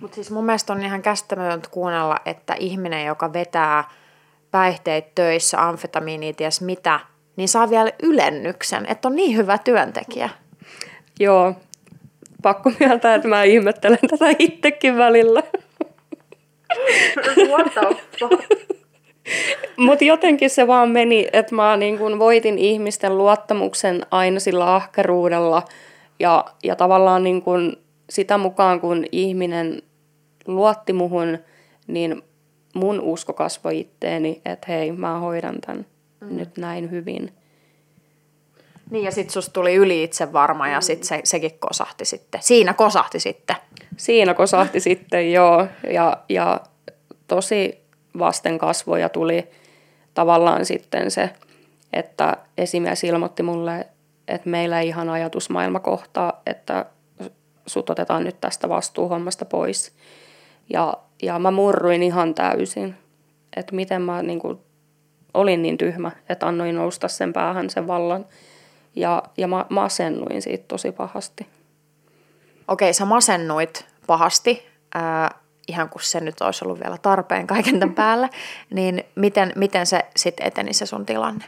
[0.01, 3.84] Mutta siis mun mielestä on ihan käsittämätöntä kuunnella, että ihminen, joka vetää
[4.51, 6.99] päihteet töissä, amfetamiinia, ties mitä,
[7.36, 10.30] niin saa vielä ylennyksen, että on niin hyvä työntekijä.
[11.19, 11.56] Joo,
[12.41, 15.43] pakko myöntää, että mä ihmettelen tätä itsekin välillä.
[17.50, 18.67] What the fuck?
[19.78, 25.63] Mutta jotenkin se vaan meni, että mä niin kun voitin ihmisten luottamuksen aina sillä ahkeruudella
[26.19, 27.78] ja, ja tavallaan niin kun
[28.10, 29.82] sitä mukaan, kun ihminen
[30.47, 31.38] luotti muhun,
[31.88, 32.21] niin
[32.76, 35.86] mun usko kasvoi itteeni, että hei, mä hoidan tämän
[36.21, 36.38] mm.
[36.38, 37.32] nyt näin hyvin.
[38.89, 42.41] Niin ja sitten susta tuli yli itse varma ja sitten se, sekin kosahti sitten.
[42.43, 43.56] Siinä kosahti sitten.
[43.97, 45.67] Siinä kosahti sitten, joo.
[45.93, 46.62] Ja, ja
[47.28, 47.78] tosi
[48.19, 49.47] vasten kasvoja tuli
[50.13, 51.30] tavallaan sitten se,
[51.93, 53.88] että esimies ilmoitti mulle,
[54.28, 56.86] että meillä ei ihan ajatusmaailma kohtaa, että
[57.65, 59.91] sut otetaan nyt tästä vastuuhommasta pois.
[60.69, 62.95] Ja, ja mä murruin ihan täysin,
[63.56, 64.60] että miten mä niin kuin,
[65.34, 68.26] olin niin tyhmä, että annoin nousta sen päähän sen vallan.
[68.98, 71.48] Ja, ja mä masennuin siitä tosi pahasti.
[72.68, 77.96] Okei, sä masennuit pahasti, äh, ihan kun se nyt olisi ollut vielä tarpeen kaiken tämän
[78.04, 78.30] päälle,
[78.70, 81.46] niin miten, miten se sitten eteni se sun tilanne?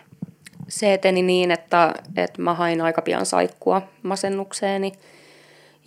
[0.67, 4.91] Se eteni niin, että, että mä hain aika pian saikkua masennukseeni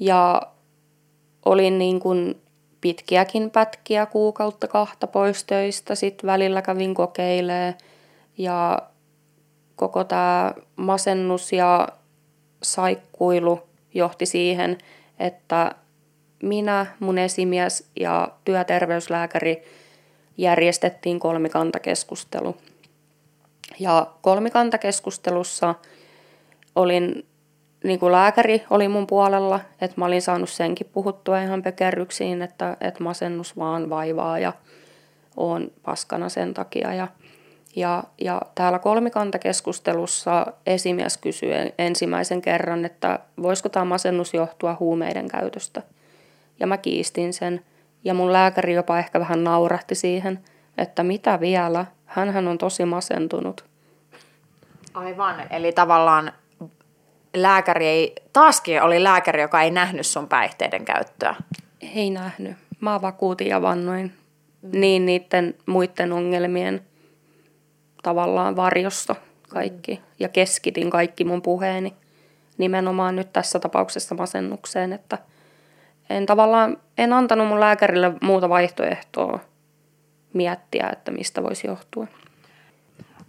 [0.01, 0.42] ja
[1.44, 2.42] olin niin kuin
[2.81, 7.75] pitkiäkin pätkiä kuukautta kahta pois töistä, sitten välillä kävin kokeilee
[8.38, 8.79] ja
[9.82, 11.88] koko tämä masennus ja
[12.62, 13.60] saikkuilu
[13.94, 14.78] johti siihen,
[15.18, 15.74] että
[16.42, 19.62] minä, mun esimies ja työterveyslääkäri
[20.36, 22.56] järjestettiin kolmikantakeskustelu.
[23.78, 25.74] Ja kolmikantakeskustelussa
[26.76, 27.26] olin,
[27.84, 32.76] niin kuin lääkäri oli mun puolella, että mä olin saanut senkin puhuttua ihan pekerryksiin, että,
[32.80, 34.52] että masennus vaan vaivaa ja
[35.36, 36.94] on paskana sen takia.
[36.94, 37.08] Ja
[37.76, 45.82] ja, ja täällä kolmikantakeskustelussa esimies kysyi ensimmäisen kerran, että voisiko tämä masennus johtua huumeiden käytöstä.
[46.61, 47.64] Ja mä kiistin sen.
[48.04, 50.38] Ja mun lääkäri jopa ehkä vähän naurahti siihen,
[50.78, 53.64] että mitä vielä, hän on tosi masentunut.
[54.94, 56.32] Aivan, eli tavallaan
[57.35, 61.35] lääkäri ei, taaskin oli lääkäri, joka ei nähnyt sun päihteiden käyttöä.
[61.94, 62.56] Ei nähnyt.
[62.80, 64.12] Mä vakuutin ja vannoin
[64.62, 64.80] mm.
[64.80, 66.80] niin niiden muiden ongelmien
[68.02, 69.16] tavallaan varjossa
[69.48, 70.02] kaikki mm.
[70.18, 71.94] ja keskitin kaikki mun puheeni
[72.58, 75.18] nimenomaan nyt tässä tapauksessa masennukseen, että
[76.10, 79.38] en tavallaan, en antanut mun lääkärille muuta vaihtoehtoa
[80.32, 82.06] miettiä, että mistä voisi johtua.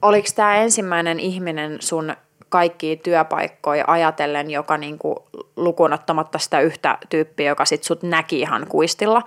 [0.02, 2.16] Oliko tämä ensimmäinen ihminen sun
[2.50, 9.22] kaikki työpaikkoja ajatellen, joka niinku lukunottamatta sitä yhtä tyyppiä, joka sit sut näki ihan kuistilla,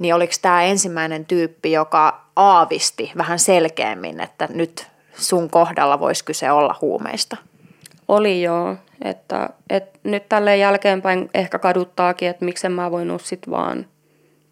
[0.00, 6.50] niin oliko tämä ensimmäinen tyyppi, joka aavisti vähän selkeämmin, että nyt sun kohdalla voisi kyse
[6.50, 7.36] olla huumeista?
[8.08, 13.86] Oli joo, että, että nyt tälle jälkeenpäin ehkä kaduttaakin, että miksen mä voinut sit vaan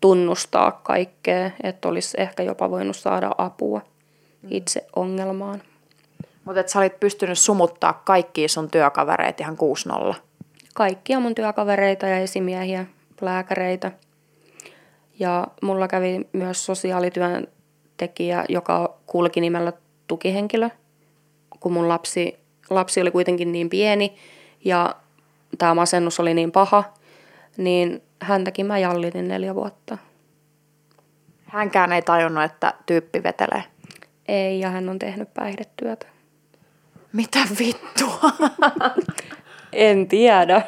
[0.01, 3.81] tunnustaa kaikkea, että olisi ehkä jopa voinut saada apua
[4.43, 4.49] mm.
[4.51, 5.63] itse ongelmaan.
[6.45, 9.57] Mutta että sä olit pystynyt sumuttaa kaikki sun työkavereita ihan
[10.13, 10.15] 6-0?
[10.75, 12.87] Kaikkia mun työkavereita ja esimiehiä,
[13.21, 13.93] lääkäreitä.
[15.19, 19.73] Ja mulla kävi myös sosiaalityöntekijä, joka kulki nimellä
[20.07, 20.71] tukihenkilö,
[21.61, 22.39] kun mun lapsi,
[22.71, 24.17] lapsi oli kuitenkin niin pieni
[24.65, 24.95] ja
[25.59, 26.85] tämä masennus oli niin paha,
[27.57, 29.99] niin häntäkin mä jallitin neljä vuotta.
[31.45, 33.65] Hänkään ei tajunnut, että tyyppi vetelee.
[34.29, 36.07] Ei, ja hän on tehnyt päihdetyötä.
[37.13, 38.21] Mitä vittua?
[39.73, 40.63] en tiedä.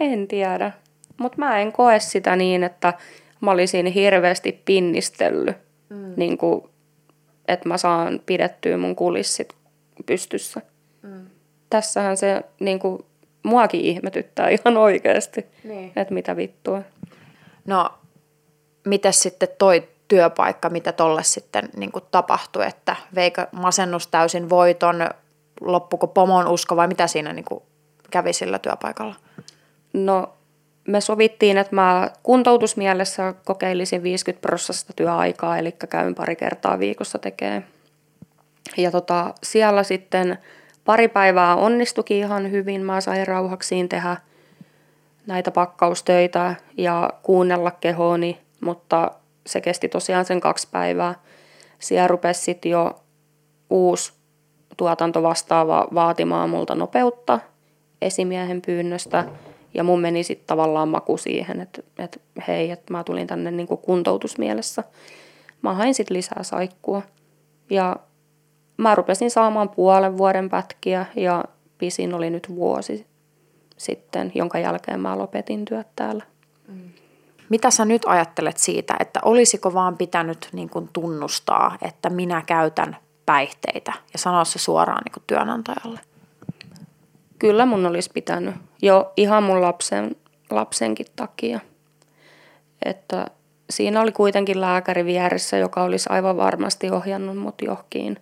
[0.00, 0.72] en tiedä.
[1.16, 2.94] Mutta mä en koe sitä niin, että
[3.40, 5.56] mä olisin hirveästi pinnistellyt
[5.88, 6.12] mm.
[6.16, 6.62] niin kuin
[7.48, 9.54] että mä saan pidettyä mun kulissit
[10.06, 10.60] pystyssä.
[11.02, 11.26] Mm.
[11.70, 13.04] Tässähän se niin kuin,
[13.42, 15.92] muakin ihmetyttää ihan oikeasti, niin.
[15.96, 16.82] että mitä vittua.
[17.66, 17.90] No,
[18.86, 25.10] mitä sitten toi työpaikka, mitä tolle sitten niin kuin tapahtui, että veikö masennus täysin voiton,
[25.60, 27.62] loppuko pomon usko vai mitä siinä niin kuin
[28.10, 29.14] kävi sillä työpaikalla?
[29.92, 30.35] No
[30.86, 37.62] me sovittiin, että mä kuntoutusmielessä kokeilisin 50 prosenttia työaikaa, eli käyn pari kertaa viikossa tekee.
[38.76, 40.38] Ja tota, siellä sitten
[40.84, 42.84] pari päivää onnistukin ihan hyvin.
[42.84, 44.16] Mä sain rauhaksiin tehdä
[45.26, 49.10] näitä pakkaustöitä ja kuunnella kehooni, mutta
[49.46, 51.14] se kesti tosiaan sen kaksi päivää.
[51.78, 53.00] Siellä rupesi sitten jo
[53.70, 54.12] uusi
[54.76, 57.40] tuotanto vastaava vaatimaan multa nopeutta
[58.02, 59.24] esimiehen pyynnöstä–
[59.76, 63.66] ja mun meni sitten tavallaan maku siihen, että, että hei, että mä tulin tänne niin
[63.66, 64.84] kuin kuntoutusmielessä.
[65.62, 67.02] Mä hain sitten lisää saikkua
[67.70, 67.96] ja
[68.76, 71.44] mä rupesin saamaan puolen vuoden pätkiä ja
[71.78, 73.06] pisin oli nyt vuosi
[73.76, 76.24] sitten, jonka jälkeen mä lopetin työt täällä.
[76.68, 76.90] Mm.
[77.48, 82.96] Mitä sä nyt ajattelet siitä, että olisiko vaan pitänyt niin kuin tunnustaa, että minä käytän
[83.26, 86.00] päihteitä ja sanoa se suoraan niin kuin työnantajalle?
[87.38, 90.16] Kyllä mun olisi pitänyt jo ihan mun lapsen,
[90.50, 91.60] lapsenkin takia.
[92.84, 93.26] Että
[93.70, 98.20] siinä oli kuitenkin lääkäri vieressä, joka olisi aivan varmasti ohjannut mut johonkin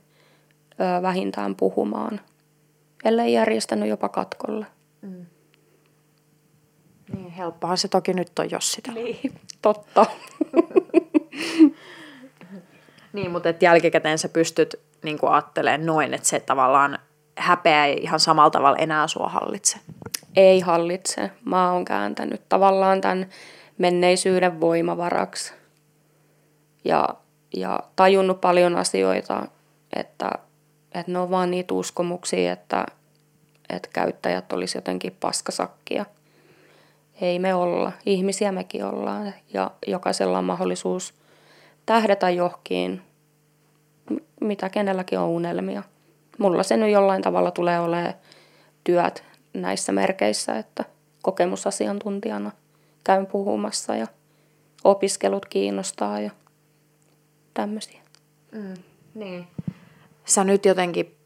[0.81, 2.21] ö, vähintään puhumaan,
[3.05, 4.67] ellei järjestänyt jopa katkolle.
[5.03, 5.27] Mm.
[7.15, 8.93] Niin, helppohan se toki nyt on, jos sitä.
[8.93, 10.07] Niin, totta.
[13.13, 16.99] niin, mutta et jälkikäteen sä pystyt niin ajattelemaan noin, että se tavallaan
[17.39, 19.79] häpeä ei ihan samalla tavalla enää sua hallitse.
[20.37, 21.31] Ei hallitse.
[21.45, 23.27] Mä oon kääntänyt tavallaan tämän
[23.79, 25.53] menneisyyden voimavaraksi.
[26.85, 27.09] Ja,
[27.57, 29.47] ja tajunnut paljon asioita,
[29.97, 30.31] että,
[30.95, 32.87] että ne on vaan niitä uskomuksia, että,
[33.69, 36.07] että käyttäjät olisi jotenkin paskasakkia–
[37.21, 37.93] ei me olla.
[38.07, 41.15] Ihmisiä mekin ollaan ja jokaisella on mahdollisuus
[41.87, 43.03] tähdätä johonkin,
[44.41, 45.83] mitä kenelläkin on unelmia.
[46.39, 48.15] Mulla se nyt jollain tavalla tulee olemaan
[48.85, 50.85] työt näissä merkeissä, että
[51.23, 52.51] kokemusasiantuntijana
[53.05, 54.07] käyn puhumassa ja
[54.85, 56.31] opiskelut kiinnostaa ja
[57.55, 58.01] tämmöisiä.
[58.53, 58.75] Mm,
[59.15, 59.47] niin.
[60.25, 61.17] Sä nyt jotenkin,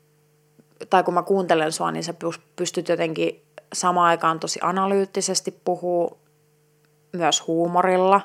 [0.91, 2.15] tai kun mä kuuntelen sua, niin sä
[2.57, 6.19] pystyt jotenkin samaan aikaan tosi analyyttisesti puhuu
[7.13, 8.21] myös huumorilla,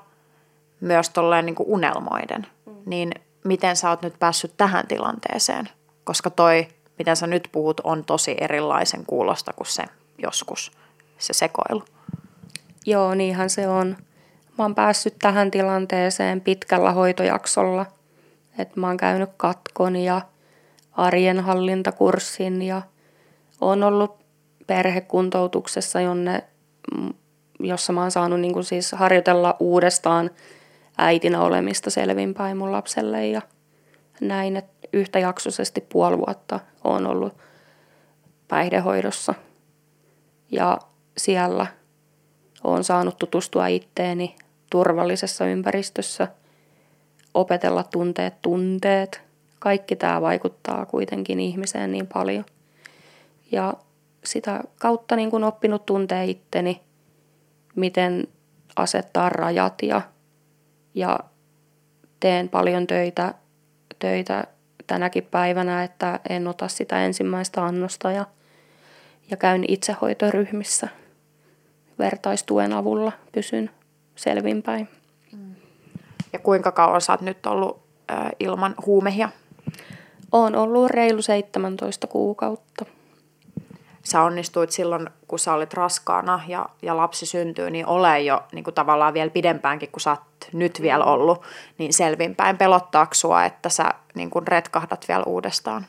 [0.79, 2.47] myös tolleen niin kuin unelmoiden.
[2.65, 2.73] Mm.
[2.85, 3.11] Niin
[3.43, 5.69] miten sä oot nyt päässyt tähän tilanteeseen?
[6.03, 9.83] Koska toi, miten sä nyt puhut, on tosi erilaisen kuulosta kuin se
[10.17, 10.71] joskus,
[11.17, 11.83] se sekoilu.
[12.85, 13.97] Joo, niinhän se on.
[14.57, 17.85] Mä oon päässyt tähän tilanteeseen pitkällä hoitojaksolla.
[18.57, 20.21] Et mä oon käynyt katkon ja
[20.91, 22.81] arjen hallintakurssin ja
[23.61, 24.23] on ollut
[24.67, 26.43] perhekuntoutuksessa, jonne,
[26.97, 27.13] mm,
[27.59, 30.29] jossa mä oon saanut niin siis harjoitella uudestaan
[30.97, 33.41] äitinä olemista selvinpäin mun lapselle ja
[34.21, 37.37] näin, että yhtäjaksoisesti puoli vuotta on ollut
[38.47, 39.33] päihdehoidossa.
[40.51, 40.79] Ja
[41.17, 41.67] siellä
[42.63, 44.35] olen saanut tutustua itteeni
[44.69, 46.27] turvallisessa ympäristössä,
[47.33, 49.21] opetella tunteet tunteet.
[49.59, 52.45] Kaikki tämä vaikuttaa kuitenkin ihmiseen niin paljon.
[53.51, 53.73] Ja
[54.25, 56.81] sitä kautta niin kuin oppinut tuntee itteni,
[57.75, 58.27] miten
[58.75, 60.01] asettaa rajat ja,
[60.93, 61.19] ja
[62.19, 63.33] teen paljon töitä,
[64.03, 64.43] töitä
[64.87, 68.25] tänäkin päivänä, että en ota sitä ensimmäistä annosta ja,
[69.31, 70.87] ja käyn itsehoitoryhmissä.
[71.99, 73.69] Vertaistuen avulla pysyn
[74.15, 74.89] selvinpäin.
[76.33, 79.29] Ja kuinka kauan sä oot nyt ollut äh, ilman huumehia?
[80.31, 82.85] Olen ollut reilu 17 kuukautta
[84.03, 88.63] sä onnistuit silloin, kun sä olit raskaana ja, ja lapsi syntyy, niin ole jo niin
[88.63, 90.21] kuin tavallaan vielä pidempäänkin, kun sä oot
[90.53, 91.41] nyt vielä ollut,
[91.77, 95.85] niin selvinpäin pelottaako sua, että sä niin kuin retkahdat vielä uudestaan?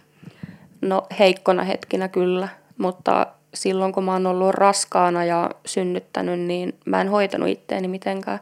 [0.80, 2.48] No heikkona hetkinä kyllä,
[2.78, 8.40] mutta silloin kun mä oon ollut raskaana ja synnyttänyt, niin mä en hoitanut itteeni mitenkään.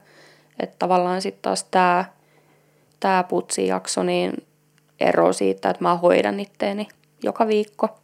[0.60, 2.04] Että tavallaan sitten taas tämä
[3.00, 4.32] tää putsijakso niin
[5.00, 6.88] ero siitä, että mä hoidan itteeni
[7.22, 8.01] joka viikko,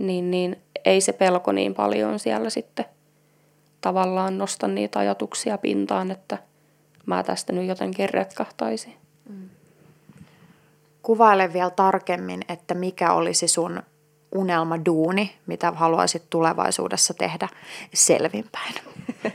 [0.00, 2.84] niin, niin ei se pelko niin paljon siellä sitten
[3.80, 6.38] tavallaan nosta niitä ajatuksia pintaan, että
[7.06, 8.94] mä tästä nyt jotenkin retkahtaisin.
[9.28, 9.48] Mm.
[11.02, 13.82] Kuvaile vielä tarkemmin, että mikä olisi sun
[14.32, 17.48] unelmaduuni, mitä haluaisit tulevaisuudessa tehdä
[17.94, 18.74] selvinpäin.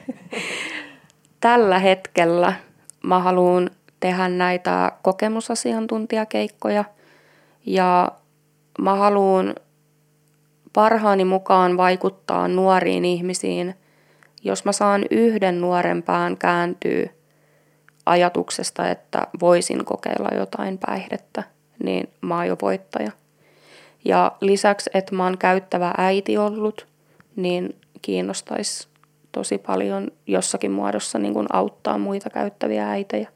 [1.40, 2.54] Tällä hetkellä
[3.04, 6.86] mä haluan tehdä näitä kokemusasiantuntijakeikkoja
[7.66, 8.12] ja
[8.80, 9.56] mä haluan
[10.74, 13.76] parhaani mukaan vaikuttaa nuoriin ihmisiin,
[14.44, 17.10] jos mä saan yhden nuoren pään kääntyä
[18.06, 21.44] ajatuksesta, että voisin kokeilla jotain päihdettä,
[21.84, 23.12] niin mä oon jo voittaja.
[24.06, 26.88] Ja lisäksi, että mä oon käyttävä äiti ollut,
[27.36, 28.88] niin kiinnostaisi
[29.32, 33.30] tosi paljon jossakin muodossa niin kuin auttaa muita käyttäviä äitejä.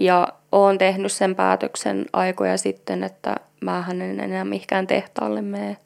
[0.00, 5.76] Ja oon tehnyt sen päätöksen aikoja sitten, että mä en enää mihinkään tehtaalle mene,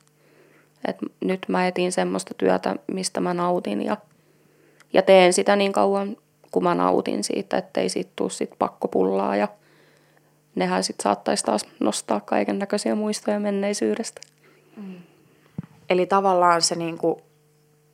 [0.89, 3.97] et nyt mä etin semmoista työtä, mistä mä nautin ja,
[4.93, 6.16] ja teen sitä niin kauan,
[6.51, 9.49] kun mä nautin siitä, ettei siitä tule sit pakkopullaa ja
[10.55, 14.20] nehän sitten saattaisi taas nostaa kaiken näköisiä muistoja menneisyydestä.
[14.77, 14.95] Mm.
[15.91, 17.22] Eli tavallaan se niinku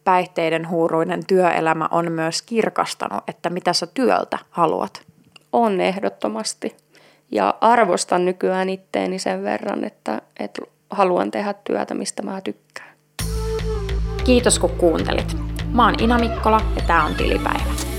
[0.05, 5.03] päihteiden huuruinen työelämä on myös kirkastanut, että mitä sä työltä haluat?
[5.53, 6.77] On ehdottomasti.
[7.31, 10.63] Ja arvostan nykyään itteeni sen verran, että, että
[10.93, 12.93] haluan tehdä työtä, mistä mä tykkään.
[14.25, 15.37] Kiitos kun kuuntelit.
[15.73, 17.92] Mä oon Ina Mikkola ja tää on Tilipäivä.